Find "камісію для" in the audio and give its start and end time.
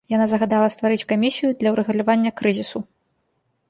1.13-1.69